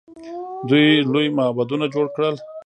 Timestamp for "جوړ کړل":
1.93-2.35